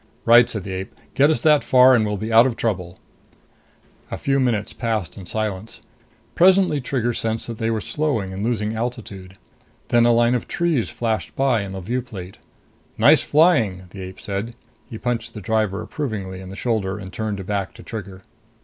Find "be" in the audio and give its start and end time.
2.17-2.33